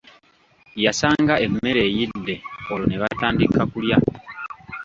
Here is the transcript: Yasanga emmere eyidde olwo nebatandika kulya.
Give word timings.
Yasanga 0.83 1.33
emmere 1.45 1.81
eyidde 1.87 2.35
olwo 2.71 2.85
nebatandika 2.87 3.61
kulya. 3.71 3.97